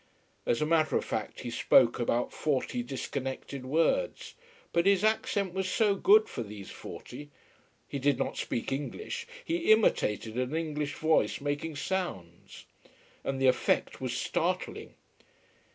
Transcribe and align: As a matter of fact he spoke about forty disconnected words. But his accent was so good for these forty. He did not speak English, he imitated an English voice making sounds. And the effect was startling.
As 0.47 0.63
a 0.63 0.65
matter 0.65 0.95
of 0.97 1.05
fact 1.05 1.41
he 1.41 1.51
spoke 1.51 1.99
about 1.99 2.33
forty 2.33 2.81
disconnected 2.81 3.67
words. 3.67 4.33
But 4.73 4.87
his 4.87 5.03
accent 5.03 5.53
was 5.53 5.69
so 5.69 5.93
good 5.93 6.27
for 6.27 6.41
these 6.41 6.71
forty. 6.71 7.29
He 7.87 7.99
did 7.99 8.17
not 8.17 8.35
speak 8.35 8.71
English, 8.71 9.27
he 9.45 9.71
imitated 9.71 10.39
an 10.39 10.55
English 10.55 10.95
voice 10.95 11.39
making 11.39 11.75
sounds. 11.75 12.65
And 13.23 13.39
the 13.39 13.45
effect 13.45 14.01
was 14.01 14.17
startling. 14.17 14.95